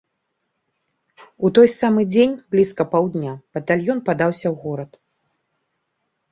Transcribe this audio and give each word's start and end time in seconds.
У 1.47 1.51
той 1.57 1.69
самы 1.79 2.01
дзень 2.15 2.33
блізка 2.57 2.83
паўдня 2.95 3.31
батальён 3.61 4.03
падаўся 4.11 4.45
ў 4.53 4.55
горад. 4.67 4.91